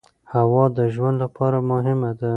هوا 0.33 0.63
د 0.77 0.79
ژوند 0.93 1.17
لپاره 1.23 1.57
مهمه 1.71 2.11
ده. 2.19 2.29